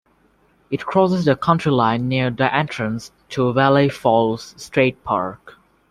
It 0.71 0.83
crosses 0.83 1.25
the 1.25 1.35
county 1.35 1.69
line 1.69 2.07
near 2.07 2.31
the 2.31 2.51
entrance 2.51 3.11
to 3.29 3.53
Valley 3.53 3.87
Falls 3.87 4.55
State 4.57 5.03
Park. 5.03 5.59